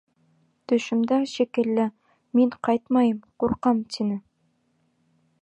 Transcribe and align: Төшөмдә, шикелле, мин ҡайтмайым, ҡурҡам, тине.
Төшөмдә, 0.71 1.19
шикелле, 1.33 1.85
мин 2.39 2.57
ҡайтмайым, 2.69 3.21
ҡурҡам, 3.45 3.85
тине. 3.97 4.19